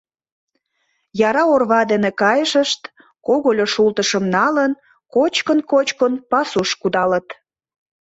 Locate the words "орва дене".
1.53-2.09